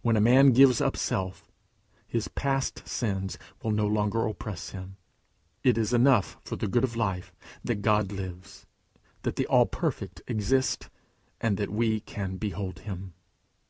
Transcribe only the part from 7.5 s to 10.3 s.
that God lives, that the All perfect